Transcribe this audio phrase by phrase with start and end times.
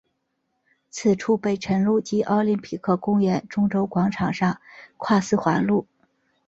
[0.89, 4.59] 此处北辰路及奥林匹克公园中轴广场上
[4.97, 5.85] 跨四环路。